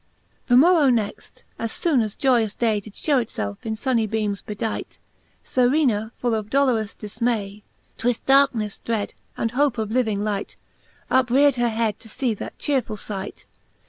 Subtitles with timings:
[0.47, 4.41] The morrow next, fo ibone as joyous day Did fhew it felfe in funny beames
[4.43, 4.97] bedight,
[5.43, 7.61] Serena full of dolorous difinay,
[7.99, 10.55] Twixt darkenefle dread, and hope of living light,
[11.11, 13.45] Uprear'd her head to fee that chearefull fight.